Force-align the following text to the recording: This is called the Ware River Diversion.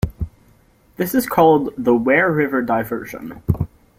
This 0.97 1.13
is 1.13 1.27
called 1.27 1.75
the 1.77 1.93
Ware 1.93 2.31
River 2.31 2.63
Diversion. 2.63 3.43